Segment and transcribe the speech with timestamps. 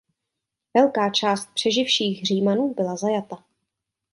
[0.73, 3.43] Velká část přeživších Římanů byla zajata.